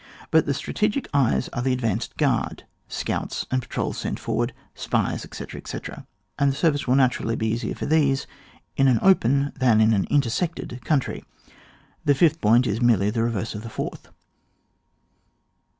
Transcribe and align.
But 0.31 0.47
the 0.47 0.55
strategic 0.55 1.07
eyes 1.13 1.47
are 1.49 1.61
the 1.61 1.73
advanced 1.73 2.17
guard, 2.17 2.63
scouts 2.87 3.45
and 3.51 3.61
patrols 3.61 3.99
sent 3.99 4.17
forward, 4.19 4.51
spies, 4.73 5.23
etc., 5.23 5.59
etc., 5.61 6.07
and 6.39 6.49
the 6.51 6.55
service 6.55 6.87
will 6.87 6.95
naturally 6.95 7.35
be 7.35 7.45
easier 7.49 7.75
for 7.75 7.85
these 7.85 8.25
in 8.75 8.87
an 8.87 8.97
open 9.03 9.53
than 9.55 9.79
in 9.79 9.93
an 9.93 10.05
intersected 10.09 10.81
country. 10.83 11.23
The 12.03 12.15
fifth 12.15 12.41
point 12.41 12.65
is 12.65 12.81
merely 12.81 13.11
the 13.11 13.21
reverse 13.21 13.53
of 13.53 13.61
the 13.61 13.69
fourth. 13.69 14.07